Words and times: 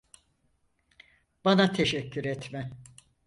Bana 1.45 1.73
teşekkür 1.73 2.25
etme. 2.25 2.71